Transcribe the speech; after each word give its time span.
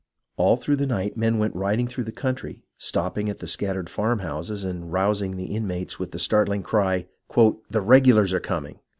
All 0.35 0.57
through 0.57 0.77
the 0.77 0.87
night 0.87 1.15
men 1.15 1.37
went 1.37 1.53
riding 1.55 1.87
through 1.87 2.05
the 2.05 2.11
country, 2.11 2.63
stopping 2.79 3.29
at 3.29 3.37
the 3.37 3.45
scattered 3.47 3.87
farmhouses 3.87 4.63
and 4.63 4.91
rousing 4.91 5.37
the 5.37 5.53
inmates 5.55 5.99
with 5.99 6.09
the 6.09 6.17
startling 6.17 6.63
cry," 6.63 7.05
The 7.69 7.81
regulars 7.81 8.33
are 8.33 8.39
coming." 8.39 8.79